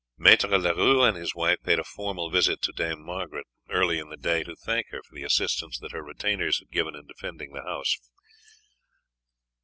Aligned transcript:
Maître 0.19 0.49
Leroux 0.49 1.03
and 1.03 1.15
his 1.15 1.35
wife 1.35 1.59
paid 1.61 1.77
a 1.77 1.83
formal 1.83 2.31
visit 2.31 2.59
to 2.63 2.71
Dame 2.71 3.05
Margaret 3.05 3.45
early 3.69 3.99
in 3.99 4.09
the 4.09 4.17
day 4.17 4.41
to 4.41 4.55
thank 4.55 4.87
her 4.89 5.03
for 5.03 5.13
the 5.13 5.21
assistance 5.21 5.77
that 5.77 5.91
her 5.91 6.01
retainers 6.01 6.57
had 6.57 6.71
given 6.71 6.95
in 6.95 7.05
defending 7.05 7.53
the 7.53 7.61
house. 7.61 7.97